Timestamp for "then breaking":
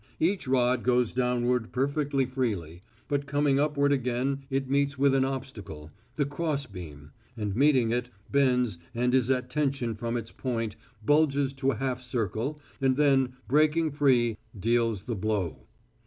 12.97-13.91